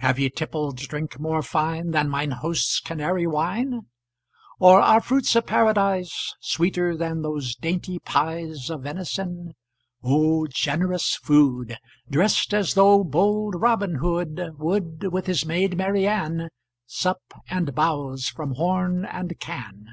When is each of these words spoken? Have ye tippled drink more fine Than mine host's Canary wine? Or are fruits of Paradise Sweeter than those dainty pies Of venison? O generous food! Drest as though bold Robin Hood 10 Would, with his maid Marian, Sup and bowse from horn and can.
Have 0.00 0.18
ye 0.18 0.28
tippled 0.28 0.76
drink 0.76 1.18
more 1.18 1.42
fine 1.42 1.92
Than 1.92 2.10
mine 2.10 2.32
host's 2.32 2.78
Canary 2.78 3.26
wine? 3.26 3.86
Or 4.58 4.80
are 4.82 5.00
fruits 5.00 5.34
of 5.34 5.46
Paradise 5.46 6.34
Sweeter 6.42 6.94
than 6.94 7.22
those 7.22 7.54
dainty 7.56 7.98
pies 7.98 8.68
Of 8.68 8.82
venison? 8.82 9.54
O 10.02 10.46
generous 10.46 11.16
food! 11.16 11.78
Drest 12.10 12.52
as 12.52 12.74
though 12.74 13.02
bold 13.02 13.54
Robin 13.54 13.94
Hood 13.94 14.36
10 14.36 14.58
Would, 14.58 15.06
with 15.10 15.24
his 15.24 15.46
maid 15.46 15.78
Marian, 15.78 16.50
Sup 16.84 17.22
and 17.48 17.74
bowse 17.74 18.28
from 18.28 18.56
horn 18.56 19.06
and 19.06 19.40
can. 19.40 19.86